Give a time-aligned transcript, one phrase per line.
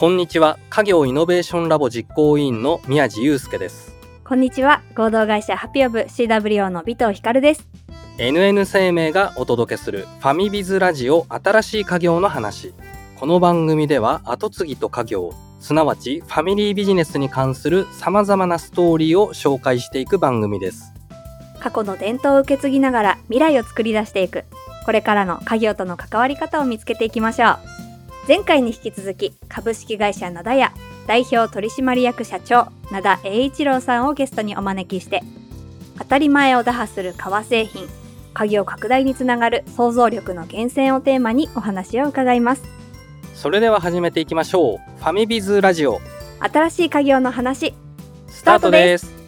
[0.00, 0.58] こんにちは。
[0.70, 3.94] 家業イノベーションラボ実行委員の宮地祐介です。
[4.24, 4.80] こんにちは。
[4.94, 7.68] 合同会社ハピオブ CWO の尾藤光です。
[8.16, 12.72] NN 生命がお届けするファミビズラジオ新しい家業の話。
[13.18, 20.94] この番組では後継ぎと家業すなわちファミリービジネスに関する様々なストーリーを紹介していく番組です。
[21.58, 24.44] 過去の伝統を受け継ぎながら未来を作り出していく。
[24.86, 27.79] これからの家業との関わり方を見つけていきましょう
[28.30, 30.72] 前回に引き続き株式会社灘屋
[31.08, 35.24] 代表取締役社長灘栄一郎さんをゲストにお招きして
[35.98, 37.88] 当たり前を打破する革製品
[38.32, 42.62] 家業拡大につながる想像力の源泉をテーマにお話を伺います。
[43.34, 44.98] それでは始めていきましょう。
[45.00, 46.00] ファミビズラジオ。
[46.38, 47.74] 新しい家業の話
[48.28, 49.19] スタートです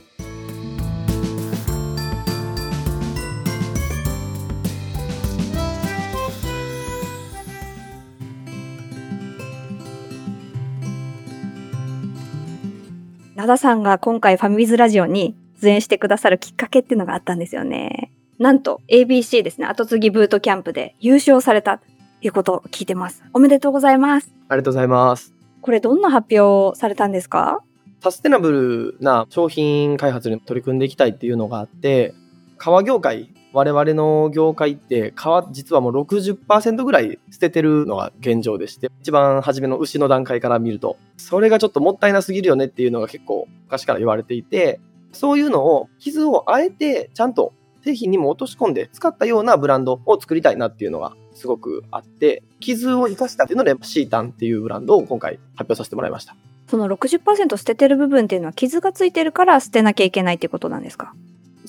[13.42, 18.12] 灘さんが今回ファミビズラジオに出演してくださるきっかけっていうのがあったんですよね。
[18.38, 21.84] なんと ABC ですね、後継ぎブートキャンプで優勝されたと
[22.20, 23.24] いうことを聞いてます。
[23.32, 24.32] おめでとうございます。
[24.48, 25.34] ありがとうございます。
[25.60, 27.64] これどんな発表をされたんですか？
[28.00, 32.14] サステナブルな商品開発に取り組んでいきたいっていうのがあって、
[32.58, 44.81] 革業界、我々の業界って革実はもう60%ぐらい捨ててるのが現状でして、一番初めの牛の段階から見ると、それがちょっともったいなすぎるよねっていうのが結構昔から言われていて、
[45.12, 47.53] そういうのを傷をあえてちゃんと
[47.84, 56.37] 製品にも落とし込んで使ったようなブランドを作りたいなっていうのがすごくあって、傷を生かしたっていうのでシータンっていうブランドを今回発表させてもらいました。
[56.69, 61.12] その60%捨ててる部分っていうのは傷がついてるから捨てなきゃいけないっていうことなんですか？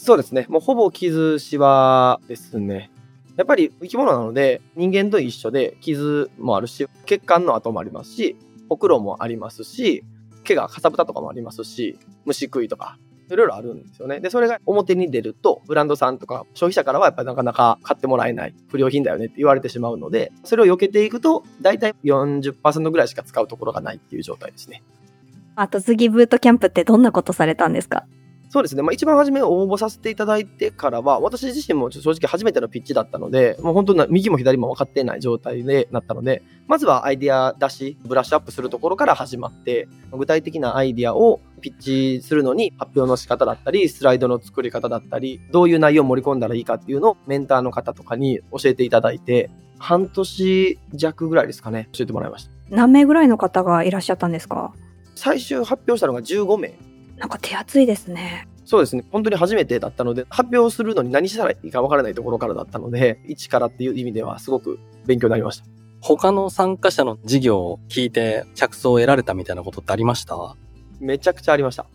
[0.04, 0.46] そうですね。
[0.50, 2.92] もうほぼ傷しわですね。
[3.38, 8.36] やっぱり生き物なので人間と一緒で傷もあるし、血管の跡もありますし、
[8.68, 10.04] ほくろもありますし、
[10.44, 12.98] 毛がかさぶたとかもありますし、虫食いとか、
[13.32, 14.20] いろいろあるんですよね。
[14.20, 24.84] で、それが表に出ると、ブランドさんとか消費者からはやっぱりなかなか買ってもらえない不良品だよねって言われてしまうので、それを避けていくと、だいたい40%ぐらいしか使うところがないっていう状態ですね。
[25.56, 28.06] 後継ぎブートキャンプってどんなことされたんですか？
[28.54, 28.84] そうですね。
[28.84, 49.50] まあ、一番初め応募させていただいてからは、私自身も正直初めてのピッチだったので、もう本当に右も左も分かっていない状態でなったので、まずはアイデア出し、ブラッシュアップするところから始まって、具体的なアイデアをピッチするのに発表の仕方だったり、スライドの作り方だったり、どういう内容を盛り込んだらいいかっていうのをメンターの方とかに教えていただいて、
[49.80, 52.52] 半年弱ぐらいですかね、教えてもらいました。
[52.70, 54.76] 何名ぐらいの方がいらっしゃったんですか？
[55.16, 56.76] 最終発表したのが15名。
[57.18, 58.48] なんか手厚いですね。
[58.66, 59.04] そうですね。
[59.12, 65.66] 本当に初めてだったので、発表するのに何したらいいか分からないところからだったので、一からっていう意味ではすごく勉強になりました。
[66.02, 70.36] 他の参加者の事業を聞いて着想を得られたみたいなことってありました？
[71.00, 71.86] めちゃくちゃありました。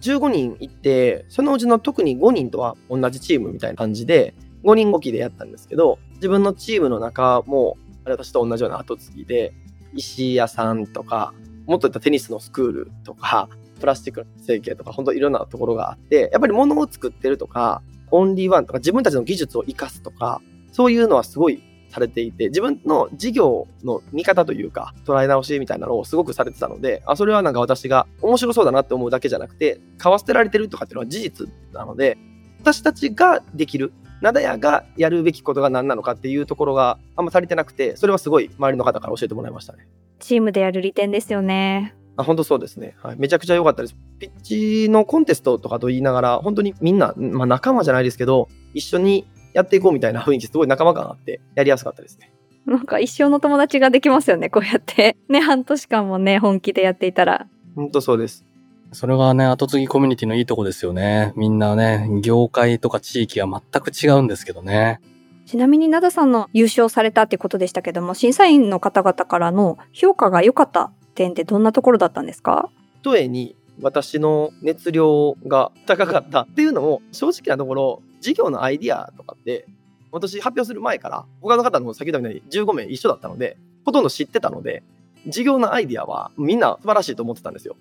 [0.00, 9.52] 15人行って、そのうちの特に5人とは同じチームみたいな感じで、5人5期でやったんですけど、自分のチームの中も、あれ私と同じような後継ぎで、
[9.94, 11.34] 石屋さんとか、
[11.66, 13.48] もっと言ったらテニスのスクールとか、
[13.80, 17.82] プラスチックの成形とか、本当いろんなところがあって、やっぱり物を作ってるとか、
[18.12, 20.40] オンリーワンとか、自分たちの技術を活かすとか、
[20.72, 32.16] そういうのはすごいされていて、自分の事業の見方というか、捉え直しみたいなのをすごくされてたので、あ、それはなんか私が面白そうだなって思うだけじゃなくて、買わせてられてるとかっていうのは事実なので、
[32.60, 39.88] 私たちができる、灘屋がやるべきことが何なのかっていうところがあんま足りてなくて、それはすごい周りの方から教えてもらいましたね。
[40.18, 41.94] チームでやる利点ですよね。
[42.20, 43.16] あ本当そうですね、はい。
[43.18, 43.96] めちゃくちゃ良かったです。
[44.18, 52.32] ピッチのコンテストとかと言いながら、本当にみんな、まあ、仲間じゃないですけど、一緒にやっていこうみたいな雰囲気、すごい仲間感あって、やりやすかったですね。
[52.66, 55.16] なんか一生の友達ができますよね、こうやって。
[55.28, 57.46] ね、半年間もね、本気でやっていたら。
[57.74, 58.44] 本当そうです。
[58.92, 61.32] それがね、後継ぎコミュニティのいいとこですよね。
[61.36, 65.00] みんなね、業界とか地域は全く違うんですけどね。
[65.46, 72.70] ちなみに灘さんの優勝されたってことでしたけども、審査員の方々からの評価が良かった点ってどんなところだったんですか？
[73.02, 79.66] 一重に私の熱量が高かったっていうのも正直なところ事業のアイディアとかって
[80.12, 84.82] 私発表する前から他の方の先ほどみたいに15名一緒だったのでほとんど知ってたので
[85.26, 87.76] 事業のアイディアはみんな素晴らしいと思ってたんですよ。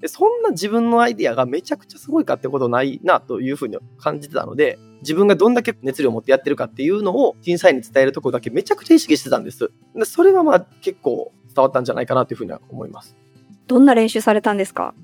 [0.00, 9.70] でそんな自分のアイディアがめちゃくちゃすごいかってことないなというふうに感じてたので自分がどんだけ熱量を持ってやってるかっていうのを審査員に伝えるとこだけめちゃくちゃ意識してたんです。
[9.94, 13.16] でそれはまあ結構伝わったんじゃないかなというふうには思います。
[13.66, 14.94] どんな練習されたんですか？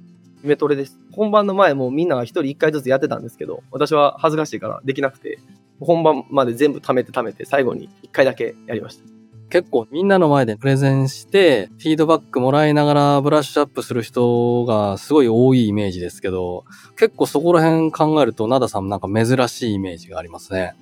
[0.42, 0.98] イメトレです。
[1.12, 5.38] 本番の前もみんなが一人一回ずつやってたんですけど、私は恥ずかしいからできなくて、
[5.80, 9.04] 本番まで全部貯めて貯めて最後に一回だけやりました。
[9.50, 16.64] 結構みんなの前でプレゼンして、フィードバックもらいながらブラッシュアップする人がすごい多いイメージですけど、
[16.96, 20.74] 結構そこら辺考えると、灘さんもなんか珍しいイメージがありますね。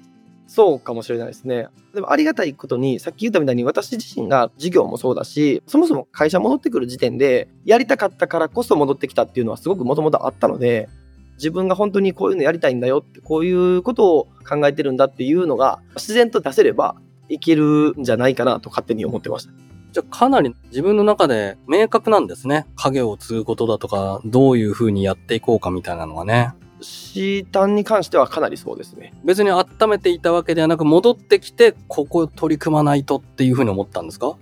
[0.48, 1.68] そうかもしれないですね。
[1.94, 10.88] でもありがたいことに、さっき言ったみたいに私自身が事業もそうだし、そもそも会社戻ってくる時点で、やりたかったからこそ戻ってきたっていうのはすごくもともとあったので、
[11.34, 16.96] 自分が本当にこういうのやりたいんだよって、こういうことを考えてるんだっていうのが自然と出せれば
[17.28, 19.52] いけるんじゃないかなと勝手に思ってました。
[19.92, 22.66] じゃあかなり自分の中で明確なんですね。
[22.76, 26.52] 影を継ぐことだとか、どういう風にやっていこうかみたいなのがね。
[26.80, 29.12] C 端に関してはかなりそうですね。
[29.24, 34.36] 別に温めていたわけではなく、戻ってきて、ここ取り組まないとっていう風に思ったんですか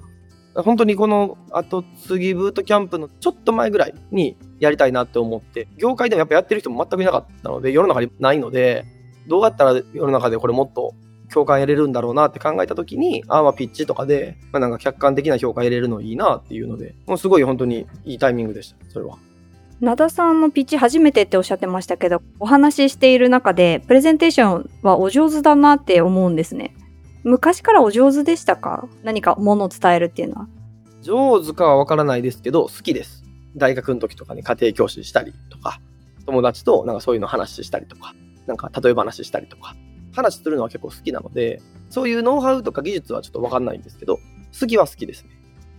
[0.55, 8.85] 本当にこの後継ぎブートキャンプのちょっと前ぐらいにやりたいなって思って、業界でもやっぱやってる人も全くいなかったので、世の中にないので、
[9.27, 10.95] どうやったら世の中でこれもっと
[11.33, 19.19] 共感得れるんだろうなって考えた時に、ああまあピッチとかで、まあ、なんか客観的な評価得れるのいいなっていうので、もうすごい本当にいいタイミングでした、それは。
[19.81, 26.75] 灘さんのピッチ初めてっておっしゃってましたけど、お話ししている中で、プレゼンテーションはお上手だなって思うんですね。
[27.25, 28.89] 昔からお上手でしたか？
[29.03, 30.49] 何かものを伝えるっていうのは。
[31.03, 33.23] 上手かはわからないですけど、好きです。
[33.55, 35.81] 大学の時とかに家庭教師したりとか、
[36.25, 38.15] 友達となんかそういうの話したりとか、
[38.47, 39.77] なんか例え話したりとか、
[40.15, 44.19] 話するのは結構好きなので、そういうノウハウとか技術はちょっとわかんないんですけど、
[44.59, 45.31] 好きは好きですね。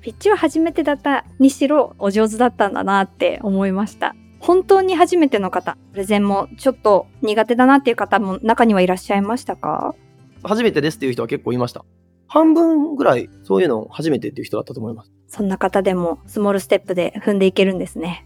[0.08, 4.16] ピッチは初めてだったにしろお上手だったんだなって思いました。
[4.40, 9.96] 本当に初めての方、プレゼンもちょっと苦手だなっていう方も中にはいらっしゃいましたか？
[10.44, 11.84] 初めてですっていう人は結構いました。
[12.30, 15.12] 半分ぐらいそういうの初めてっていう人だったと思います。
[15.28, 18.26] そんな方でもスモールステップで踏んでいけるんですね。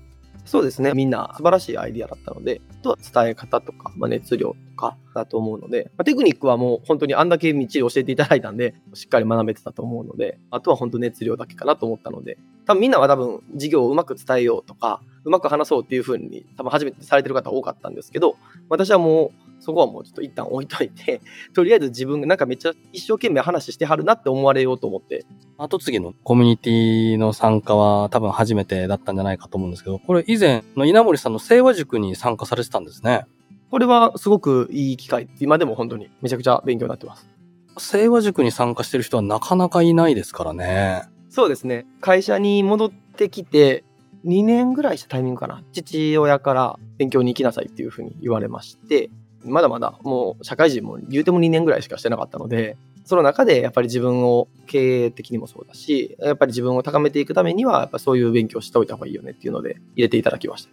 [0.52, 0.92] そうですね。
[0.94, 18.36] みんな素晴らしいアイディアだったので、あとは伝え方とか、まあ、熱量とかだと思うので、まあ、テクニックはもう本当にあんだけみっちり教えていただいたんで、しっかり学べてたと思うので、あとは本当熱量だけかなと思ったので、多分みんなは多分授業をうまく伝えようとか、うまく話そうっていうふうに多分初めてされてる方多かったんですけど、
[18.68, 21.22] 私はもうそこはもうちょっと一旦置いといて、
[21.54, 25.26] とりあえず自分がなんかめっちゃ一生懸命話してはるなって思われようと思って、
[25.58, 33.26] 後継ぎのコミュニティの参加は多分初めてだったんじゃないかと思うんですけど、これ以前の稲森さんの清和塾に参加されてたんですね。
[33.70, 35.30] これはすごくいい機会。
[35.40, 37.30] 今でも本当にめちゃくちゃ勉強になってます。
[37.78, 41.04] 清和塾に参加してる人はなかなかいないですからね。
[41.30, 41.86] そうですね。
[42.02, 43.86] 会社に戻ってきて、
[44.26, 45.64] 2年ぐらいしたタイミングかな。
[45.72, 49.10] 父親から勉強に行きなさいっていうふうに言われまして、
[49.44, 60.70] まだまだもう社会人も言うても2年ぐらいしかしてなかったので、その中でやっぱり自分を経営的にもそうだし、やっぱり自分を高めていくためには、やっぱそういう勉強しておいた方がいいよねっていうので入れていただきました。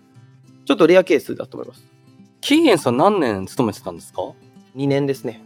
[0.67, 1.85] ちょっとレアケースだと思います。
[2.41, 4.23] キーエンさん何年勤めてたんですか
[4.77, 5.43] ？2年ですね。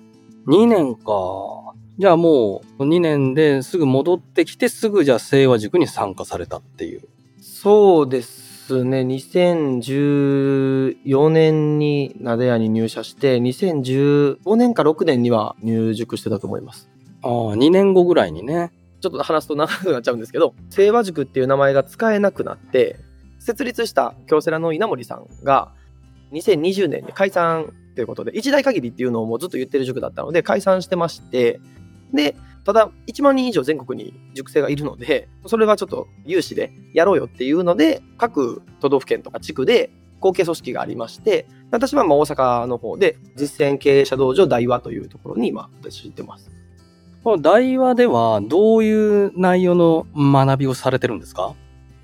[0.46, 1.74] 2年か。
[1.98, 7.02] じゃあもう2年ですぐ戻ってきてすぐじゃあ清和塾に参加されたっていう。
[7.40, 8.51] そうです
[8.84, 9.02] ね。
[9.02, 16.90] 2014年に灘屋に入社して、2015年か6年には入塾してたと思います。
[17.22, 18.70] ああ、2年後ぐらいにね。
[19.00, 22.98] ちょっと話すと長くなっちゃうんですけど、清和塾っていう名前が使えなくなって、
[23.38, 25.72] 設立した京セラの稲森さんが、
[26.32, 31.60] 2020年に解散ということで、一代限りっていうのをもうずっと言ってる塾だったので、解散してまして、
[32.14, 39.90] で、ただ1万人以上全国に塾生がいるので、それはちょっと有志でやろうよっていうので、各都道府県とか地区で
[40.20, 46.50] 後継組織がありまして、私はまあ大阪の方で実践経営者道場大和というところに今私行ってます。
[47.24, 51.54] この大和ではどういう内容の学びをされてるんですか？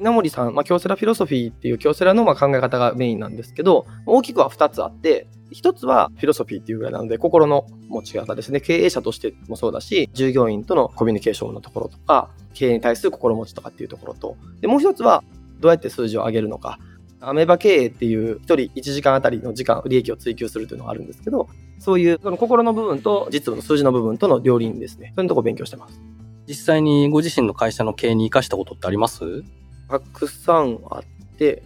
[0.00, 8.61] 稲森さん、まあ、京セラフィロソフィーっていう京セラのまあ考え方がメインなんですけど、大きくは2つあって、一つはフィロソフィーっていうぐらいなので、心の持ち方ですね。
[8.61, 15.25] 経営者としてもそうだし、従業員とのコミュニケーションのところとか、経営に対する心持ちとかっていうところと、で、もう一つは、
[15.61, 16.78] どうやって数字を上げるのか。
[17.21, 21.49] アメーバ経営っていう一人1時間あたりの時間、利益を追求するというのがあるんですけど、
[21.81, 25.12] そういうその心の部分と実務の数字の部分との両輪ですね。
[25.17, 26.00] そういうところを勉強してます。
[26.47, 29.43] 実際にご自身の会社の経営に活かしたことってあります？
[29.88, 31.02] たくさんあっ
[31.38, 31.62] て、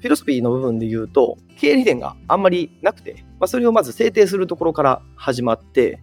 [0.00, 6.02] フィロソフィーの部分で言うと、経理念があんまりなくて、まあ、それをまず制定するところから始まって、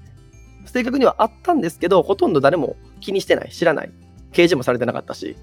[0.66, 3.92] 正確にはあったんですけど、ほとんど誰も気にしてない、知らない、
[4.32, 5.36] 掲示もされてなかったし、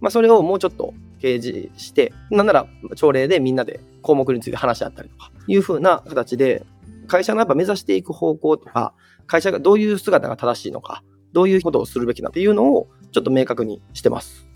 [0.00, 2.66] まあ、それをもうちょっと掲示して、なんなら
[2.96, 6.66] 朝礼でみんなで項目について話し合ったりとか、いう風な形で、
[7.06, 8.92] 会社のやっぱ目指していく方向とか、
[9.26, 11.02] 会社がどういう姿が正しいのか、
[11.32, 14.51] どういうことをするべきなっていうのをちょっと明確にしてます。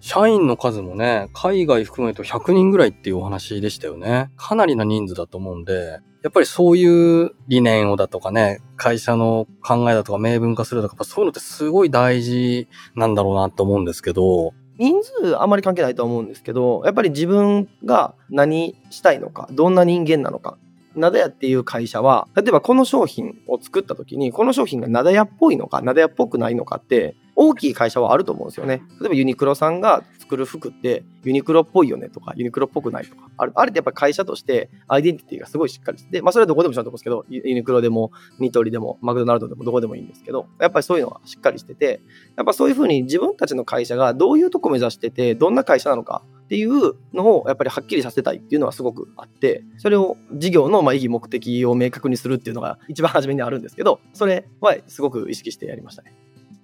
[0.00, 4.30] 社員の数もね、海外含めると100人ぐらいっていうお話でしたよね。
[4.36, 20.56] かなりな人数だと思うんで、やっぱりそういう理念をだとかね、会社の考えだとか明文化するとか、そういうのってすごい大事なんだろうなと思うんですけど、人数あまり関係ないと思うんですけど、やっぱり自分が何したいのか、どんな人間なのか。
[20.96, 28.82] ナダヤっていう会社は、例えばこの商品を作った時に、この商品がナダヤっぽいのか、ナダヤっぽくないのかって、大きい会社はあると思うんですよね。
[29.00, 42.00] 例えばユニクロさんが作る服ってユニクロっぽいよねとか、ユニクロっぽくないとか、あれあれってやっぱ会社としてアイデンティティがすごいしっかりして、まあそれはどこでもちゃんと思うんですけど、ユニクロでもニトリでもマクドナルドでもどこでもいいんですけど、やっぱりそういうのがしっかりしてて、
[42.36, 56.14] やっぱそういうふうに自分たちの会社がどういうとこ目指してて、どんな会社なのかっていうのをやっぱりはっきりさせたいっていうのはすごくあって、それを事業のまあ意義目的を明確にするっていうのが一番初めにあるんですけど、それはすごく意識してやりましたね。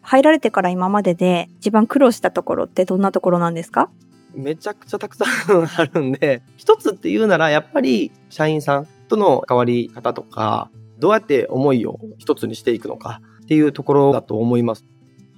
[0.07, 3.91] 入られてから今までで一番苦労したところってどんなところなんですか？
[4.35, 5.29] めちゃくちゃたくさん
[5.65, 14.85] あるんで、一つっていうならやっぱり社員さんとの関わり方とか、どうやって思いを一つにしていくのかっていうところだと思います。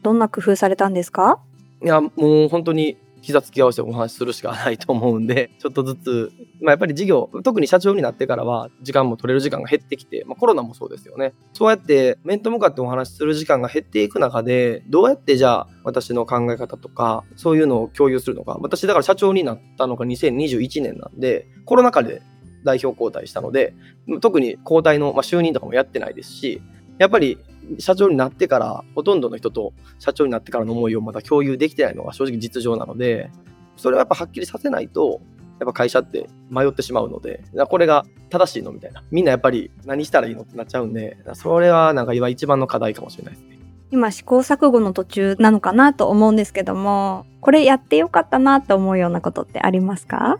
[0.03, 1.41] どんな工夫されたんですか？
[1.83, 11.35] いや、もう本当に膝つき合わせてお話しするしかないと思うんで、 ちょっとずつ、まあ、やっぱり事業、特に社長になってからは、時間も取れる時間が減ってきて、まあ、コロナもそうですよね。
[11.53, 18.57] そうやって面と向かってお話しする時間が減っていく中で、どうやってじゃあ、私の考え方とか、そういうのを共有するのか。
[18.61, 22.23] 私、だから社長になったのが2021年なんで、コロナ禍で
[22.65, 23.75] 代表交代したので、
[24.21, 26.63] 特に交代の、まあ、就任とかもやってないですし、
[26.99, 27.39] やっぱり
[27.79, 33.31] 社長になってから、ほとんどの人と社長になってからの思いをまだ共有できてないのが正直実情なので、
[33.77, 35.21] それはやっぱはっきりさせないと、
[35.61, 39.03] やっぱ会社って迷ってしまうので、これが正しいのみたいな。
[39.11, 43.59] みんなやっぱり何したらいいのってなっちゃうんで、それはなんか今一番の課題かもしれないですね。
[43.91, 50.39] 今試行錯誤の途中なのかなと思うんですけども、これやってよかったなと思うようなことってありますか？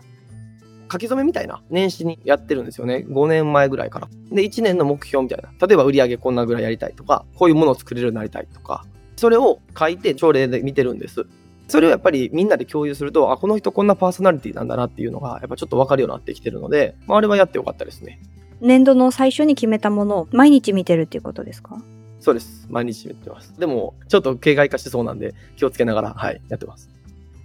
[0.91, 3.05] 書き初めみたいな年始にやってるんですよね。
[3.07, 4.07] 5年前ぐらいから。
[4.31, 5.49] で、1年の目標みたいな。
[5.67, 11.25] 例えば売上こんなぐらいやりたいとか、こういうものを作れるようになりたいとか、それを書いて朝礼で見てるんです。
[11.67, 18.19] それをやっぱりみんなで共有すると、あ、この人こんなパーソナリティなんだなっていうのが、やっぱちょっとわかるようになってきてるので、まあ、あれはやってよかったですね。
[18.59, 21.81] 年度の最初に決めたものを毎日見てるっていうことですか？
[22.19, 22.67] そうです。
[22.69, 23.57] 毎日見てます。
[23.59, 26.89] でも、ちょっと形骸化しそうなんで、気をつけながら、はい、やってます。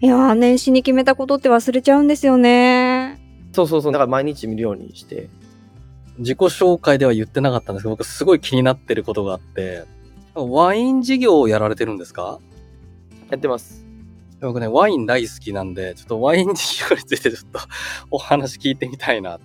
[0.00, 2.84] いやー、年始に決めたことって忘れちゃうんですよね。
[3.54, 3.92] そうそうそう。
[3.92, 5.30] だから毎日見るようにして。
[6.18, 9.84] 自己紹介では言ってなかったんですけど、僕すごい気になってることがあって、
[10.34, 12.38] ワイン事業をやられてるんですか？
[13.30, 13.84] やってます。
[14.40, 17.58] 僕ね、ワイン大好きなんで、ちょっとワイン事業についてちょっと
[18.11, 19.40] お話聞いてみたいな。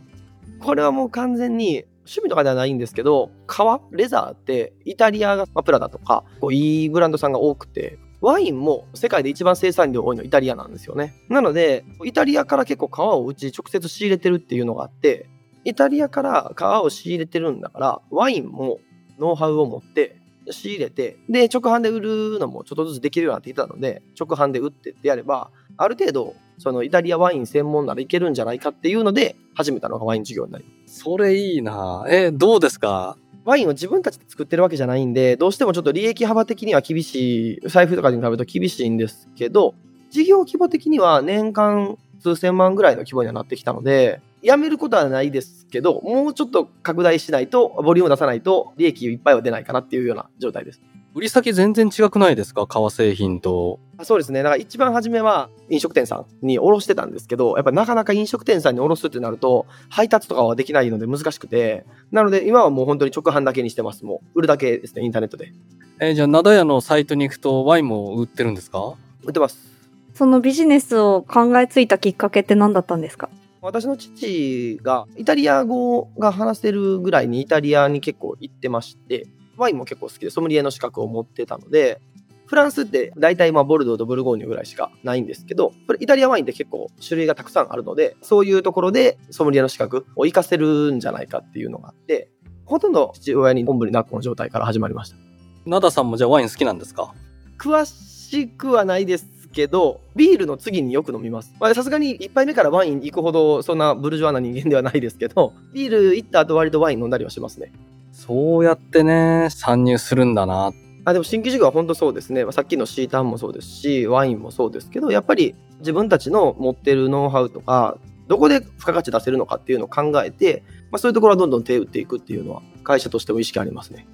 [0.59, 11.13] これはもう完全に趣味とかではないんですけど、革、レザーってイタリアが、まあ、プラダとか、こういいブランドさんが多くて、ワインも世界で一番生産量多いのイタリアなんですよね。
[11.29, 15.29] なので、イタリアから結構皮をうち直接仕入れてるっていうのがあって、
[15.63, 18.79] イタリアから皮を仕入れてるんだから、ワインも
[19.19, 20.17] ノウハウを持って
[20.51, 30.99] 仕入れて、で、直販で売るのもちょっとずつできるようになってきたので、直販で売ってってやれば、ある程度、そのイタリアワイン専門ならいけるんじゃないかっていうので、始めたのがワイン事業になります。
[30.99, 33.17] それいいなえ、どうですか？
[33.45, 39.75] ワインを自分たちで作ってるわけじゃないんで、どうしてもちょっと利益幅的には厳しい、財布とかに比べると厳しいんですけど、
[40.11, 50.81] 事業規模的には年間数千万ぐらいの規模にはなってきたので、やめることはないですけど、もうちょっと拡大しないと、ボリューム出さないと、利益いっぱいは出ないかなっていうような状態です。
[51.15, 52.67] 売り先全然違くないですか？
[52.67, 53.79] 革製品と。
[54.03, 54.43] そうですね。
[54.43, 64.05] だから一番初めは飲食店さんに卸してたんですけど、やっぱなかなか飲食店さんに卸すってなると、配達とかはできないので難しくて、なので今はもう本当に直販だけにしてます。
[64.05, 65.51] もう売るだけですね、インターネットで。
[65.99, 68.93] えー、じゃあ、灘屋のサイトに行くとワインも売ってるんですか？
[69.23, 69.67] 売ってます。
[70.13, 73.29] そのビジネスを考えついたきっかけって何だったんですか？
[73.61, 79.27] 私の父がイタリア語が話せるぐらいにイタリアに結構行ってまして、
[79.59, 82.01] ワインも結構好きでソムリエの資格を持ってたので、
[82.47, 92.31] フランスって大体まあボルドーとブルゴーニュぐらいしかないんですけど、これイタリアワインって結構種類がたくさんあるので、そういうところでソムリエの資格を活かせるんじゃないかっていうのがあって、
[92.65, 95.17] ほとんど父親におんぶに抱っこの状態から始まりました。
[95.65, 97.13] 灘さんもじゃあワイン好きなんですか？
[97.59, 101.53] 詳しくはないですけど、ビールの次によく飲みます。
[101.75, 107.71] さすがに1杯目からワイン行くほどそんなブルジョワな人間ではないですけど、ビール行った後割とワイン飲んだりはしますね。
[108.19, 110.73] そうやってね、参入するんだな。
[111.05, 112.45] あでも新規事業は本当そうですね。
[112.51, 117.97] さっきのシータンもそうですし、ワインもそうですけど、やっぱり自分たちの持ってるノウハウとか、
[118.27, 124.05] どこで付加価値出せるのかっていうのを考えて、まあ、そういうところはどんどん手を打っていくっていうのは、会社としても意識ありますね。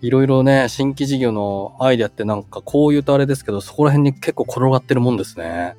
[0.00, 5.76] いろいろね、新規事業のアイデアってなんかこう言うとあれですけど、そこら辺に結構転がってるもんですね。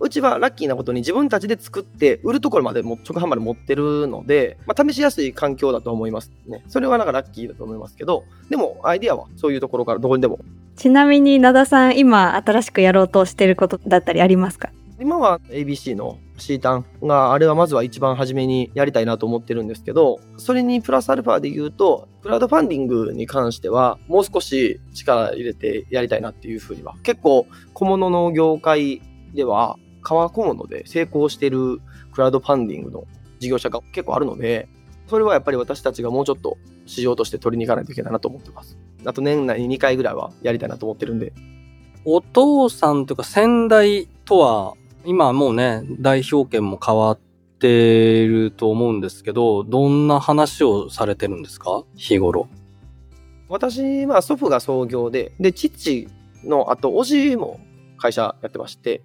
[0.00, 6.64] うちはラッキーなことに自分たちで作って売るところまでも直販まで持ってるので、まあ、試しやすい環境だと思いますね。
[6.68, 10.38] それはなんかラッキーだと思いますけど、でもアイディアはそういうところからどこにでも。
[10.76, 14.70] ちなみに灘さん今新しくやろうとしてることだったりありますか？
[14.98, 26.94] 今は ABC の C タンがあれはまずは一番初めにやりたいなと思ってるんですけど、それにプラスアルファで言うと、クラウドファンディングに関してはもう少し力入れてやりたいなっていうふうには。
[27.02, 29.02] 結構小物の業界
[29.34, 31.80] では革小物で成功してる
[32.12, 33.04] クラウドファンディングの
[33.38, 34.68] 事業者が結構あるので、
[35.08, 38.78] それはやっぱり私たちがもうちょっと市場として取りに行かないといけないなと思ってます。
[39.04, 41.32] あと年内に2回ぐらいはやりたいなと思ってるんで。
[42.04, 47.18] お父さんというか先代とは、今もうね、代表権も変わっ
[47.58, 51.84] てると思うんですけど、どんな話をされてるんですか？
[51.96, 52.48] 日頃。
[53.48, 56.08] 私は祖父が創業で、で、父
[56.44, 57.58] の後、叔父も
[57.98, 59.02] 会社やってまして、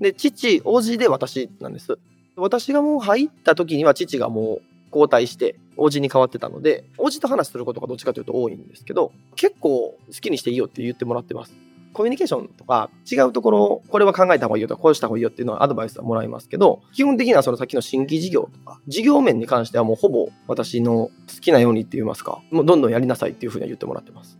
[0.00, 1.98] で、父、叔父で私なんです。
[2.36, 4.62] 私がもう入った時には父がもう
[4.92, 11.54] 交代して、叔父に変わってたので、叔父と話することがどっちかというと多いんですけど、結構好きにしていいよって言ってもらってます。
[11.92, 24.38] コミュニケーションとか違うところ、これは考えた方がいいよとか、こうした方がいいよっていうのはアドバイスはもらいますけど、基本的にはその先の新規事業とか、事業面に関してはもうほぼ私の好きなようにって言いますか、もうどんどんやりなさいっていうふうには言ってもらってます。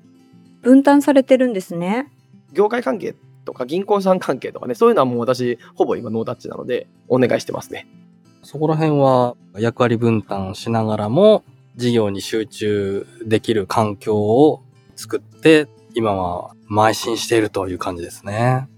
[0.63, 2.13] 分担されてるんですね。
[2.53, 3.15] 業界関係
[3.49, 7.89] とか銀行さん関係とかね、そういうのはもう私、ほぼ今ノータッチなので、お願いしてますね。
[8.43, 11.45] そこら辺は役割分担しながらも
[11.77, 14.63] 事業に集中できる環境を
[14.97, 18.69] 作って今は邁進しているという感じですね。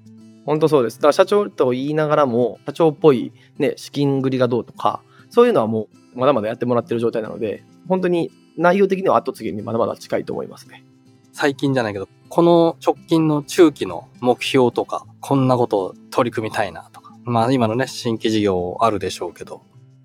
[0.46, 0.98] 本当そうです。
[0.98, 10.84] だから社長と言いながらも、社長っぽいね、資金繰りがどうとか、そういうのはもうまだまだやってもらってる状態なので、本当に内容的には後継ぎにまだまだ近いと思いますね。
[11.32, 19.62] 最近じゃないけど、この直近の中期の目標とか、こんなことを取り組みたいなとか、まあ今のね、新規事業あるでしょうけど。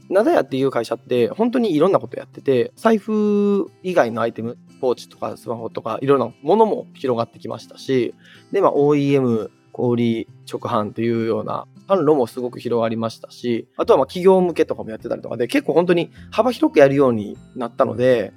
[0.09, 8.15] なだやっていう会社って本当にいろんなことやってて、財布以外のアイテム、ポーチとかスマホとかいろんなものも広がってきましたし、
[8.51, 18.33] で、まあ OEM、小売直販というような販路もすごく広がりましたし、あとはま企業向けとかもやってたりとかで、結構本当に幅広くやるようになったので、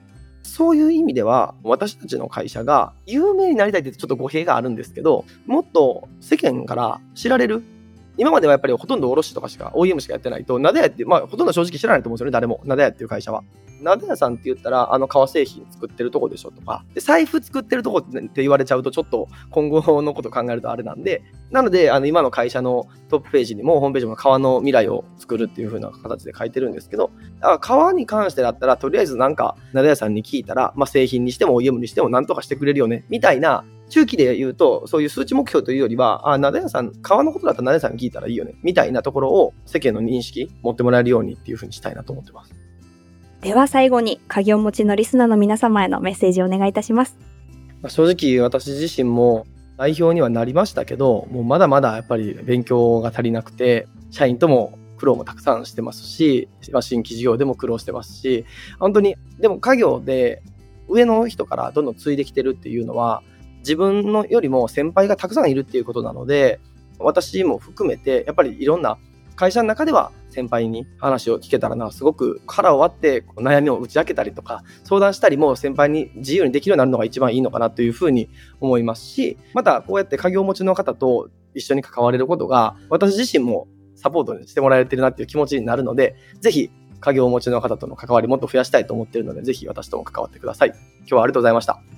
[0.48, 7.62] そういう意味では、私たちの会社が有名になりたいってちょっと語弊があるんですけど、もっと世間から知られる
[8.18, 12.60] 今まではやっぱりほとんど卸とかしか OEM しかやってないと、なでやって、まあほとんど正直知らないと思うんですよね、誰も。
[12.64, 13.44] なでやっていう会社は。
[13.80, 42.54] なでやさんって言ったら、あの革製品作ってるとこでしょとか、で財布作ってるとこって言われちゃうと、ちょっと今後のこと考えるとあれなんで、なので、あの今の会社のトップページにも、ホームページも革の未来を作るっていう風な形で書いてるんですけど、だから革に関してだったら、とりあえずなんか、なでやさんに聞いたら、まあ製品にしても OEM にしてもなんとかしてくれるよね、みたいな中期で言うと、そういう数値目標というよりは、あ、なでやさん、川のことだったらなでやさんに聞いたらいいよね、みたいなところを世間の認識、持ってもらえるようにっていうふうにしたいなと思ってます。
[43.40, 47.16] では最後に、鍵を持ちのリスナーの皆様へのメッセージをお願いいたします。
[47.86, 49.46] 正直、私自身も
[49.76, 56.48] 代表にはなりましたけど、もうまだまだやっぱり勉強が足りなくて、社員とも苦労もたくさんしてますし、
[56.80, 58.44] 新規事業でも苦労してますし、
[58.80, 60.42] 本当に、でも家業で
[60.88, 63.22] 上の人からどんどん継いできてるっていうのは、
[63.68, 66.58] 自分のよりも先輩がたくさんいるっていうことなので、
[66.98, 68.96] 私も含めて、やっぱりいろんな
[69.36, 90.70] 会社の中では先輩に話を聞けたらな、すごく腹を割って悩みを打ち明けたりとか、相談したりも先輩に自由にできるようになるのが一番いいのかなというふうに思いますし、またこうやって家業持ちの方と一緒に関われることが、私自身もサポートしてもらえてるなっていう気持ちになるので、ぜひ家業持ちの方との関わりもっと増やしたいと思っているので、ぜひ私とも関わってください。
[91.00, 91.97] 今日はありがとうございました。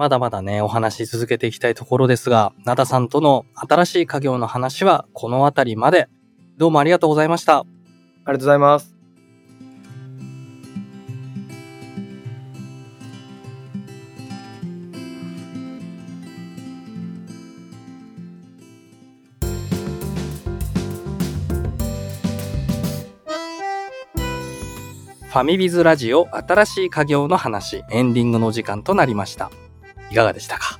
[0.00, 6.08] まだまだね、お話し続けていきたいところですが、灘さんとの新しい家業の話はこの辺りまで。
[6.56, 7.58] どうもありがとうございました。
[7.58, 8.96] ありがとうございます。
[25.26, 29.50] ファミビズラジオ新しい家業の話、エンディングの時間となりました。
[30.10, 30.78] いかがでしたか？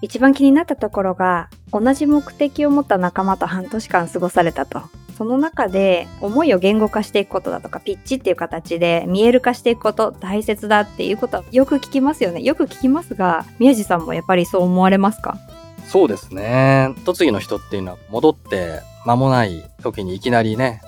[0.00, 4.82] 一番気になったところが、同じ目的を持った仲間と半年間過ごされたと。
[5.16, 12.42] その中で思いを言語化していくことだとか、ピッチっていう形で見える化していくこと大切だっていうことはよく聞きますよね。
[12.42, 15.38] よく聞きますが、宮地さんもやっぱりそう思われますか？
[15.86, 16.94] そうですね。
[17.04, 20.82] 栃木の人っていうのは戻って間もない時にいきなりね、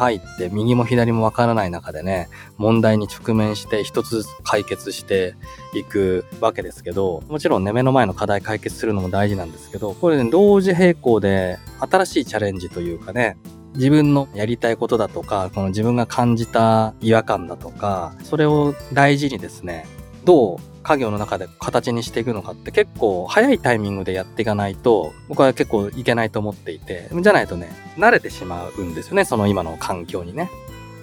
[0.00, 5.34] 入って右も左もわからない中でね、問題に直面して一つずつ解決して
[5.74, 13.36] いくわけですけど、もちろんね、目の前の課題解決するのも大事なんですけど、これね、同時並行で新しいチャレンジというかね、
[13.74, 19.86] 自分のやりたいことだとか、この自分が感じた違和感だとか、それを大事にですね、
[20.24, 30.50] どう家業の中で形にしていくのかって結構早いタイミングでやっていかないと僕は結構いけないと思っていてじゃないとね慣れてしまうんですよねその今の環境にね。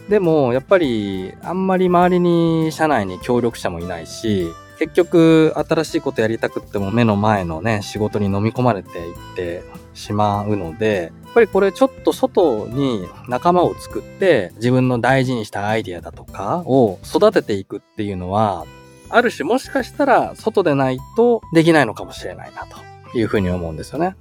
[0.10, 4.48] でもやっぱりあんまり周りに社内に協力者もいないし
[4.80, 9.64] 結局新しいことやりたくっても目の前のね仕事に飲み込まれていって
[9.94, 18.66] しまうのでやっぱりこれちょっと外に仲間を作って自分の大事にしたアイディアだとかを育てていくっていうのは
[19.10, 24.16] ある種もしかしたら外でないとできないのかもしれないなというふうに思うんですよね。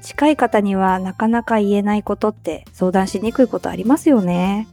[0.00, 4.66] 近い方にはなかなか言えないことって相談しにくいことありますよね。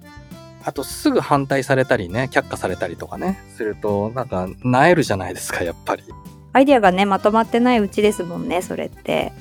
[0.65, 6.03] あとすぐ反対されたりね、却下されたりとかね、するとなんか萎えるじゃないですか、やっぱり。
[6.51, 9.31] アイデアがね、まとまってないうちですもんね、それって。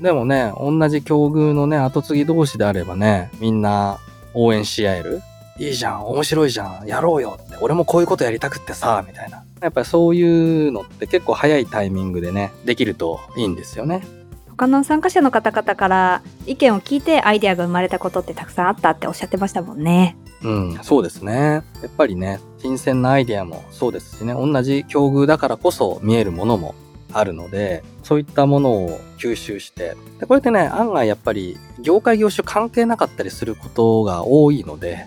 [0.00, 3.98] でもね、同じ境遇のね、後継ぎ同士であればね、みんな
[4.34, 5.22] 応援し合える。
[5.58, 9.44] いいじゃん、面白いじゃん、やろうよって、俺もこういうことやりたくってさ、みたいな。
[9.60, 14.02] やっぱりそういうのって結構早いタイミングでね、できるといいんですよね。
[14.50, 20.16] 他の参加者の方々から意見を聞いてアイデアが生まれたことってたくさんあったっておっしゃってましたもんね。
[20.42, 21.32] うん、そうですね。
[21.32, 26.74] やっぱりね、新鮮なアイデアもそうですしね、同じ境遇だからこそ見えるものも
[27.12, 35.06] あるので、そういったものを吸収して、でこれってね、案外やっぱり業界業種関係なかったりすることが多いので、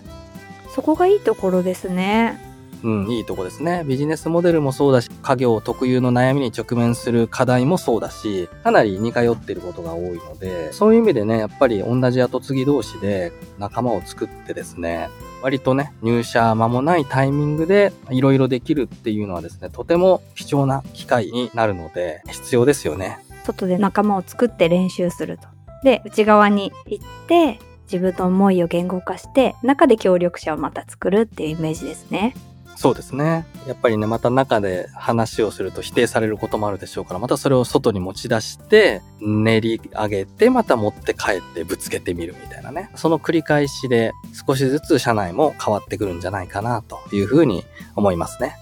[0.78, 2.38] そこがいいところですね。
[2.84, 3.82] うん、いいとこですね。
[3.84, 15.08] ビジネスモデルもそうだし、家業特有の悩みに直面する課題もそうだし、かなり似通っていることが多いので、そういう意味でね、やっぱり同じ後継ぎ同士で仲間を作ってですね、
[15.42, 23.18] 割とね、入社間もないタイミングでいろいろできるっていうのはですね、とても貴重な機会になるので、必要ですよね。
[23.44, 25.48] 外で仲間を作って練習すると。
[25.82, 27.58] で、内側に行って、
[27.90, 32.34] 自分の思いを言語化して、中で協力者をまた作るっていうイメージですね。
[32.76, 33.44] そうですね。
[33.66, 42.90] やっぱりね、また中で話をすると否定されることもあるでしょうから、またそれを外に持ち出して、練り上げて、また持って帰ってぶつけてみるみたいなね。
[42.94, 44.12] その繰り返しで
[44.46, 47.64] 少しずつ社内も変わってくるんじゃないかなというふうに
[47.96, 48.54] 思いますね。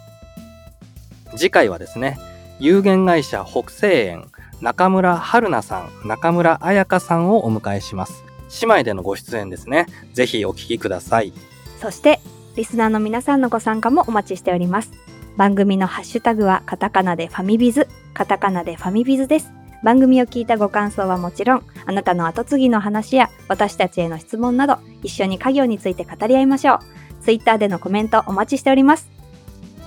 [1.36, 2.18] 次回はですね、
[2.58, 4.30] 有限会社北西園
[4.62, 8.25] 中村春菜さん、中村彩香さんをお迎えします。
[8.60, 9.86] 姉妹でのご出演ですね。
[10.12, 11.32] ぜひお聞きください。
[11.80, 12.20] そして、
[12.56, 14.92] リスナーの皆さんのご参加もお待ちしております。
[15.36, 19.52] 番組のハッシュタグはカタカナでファミビズ、カタカナでファミビズです。
[19.82, 26.78] 番組を聞いたご感想はもちろん、あなたの後継ぎの話や私たちへの質問など、一緒に家業について語り合いましょう。
[27.22, 29.10] ツイッターでのコメントお待ちしております。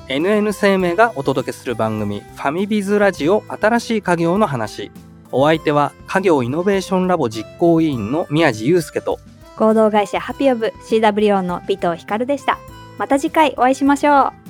[0.10, 4.92] NN 生命がお届けする番組ファミビズラジオ新しい家業の話
[5.32, 9.20] お相手は家業イノベーションラボ実行委員の宮地祐介と
[9.56, 12.58] 合同会社ハピオブ CWO の尾藤光でした。
[12.98, 14.49] また次回お会いしましょう。